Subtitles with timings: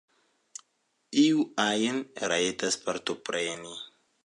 [1.23, 2.01] Iu ajn
[2.33, 3.79] rajtas partopreni.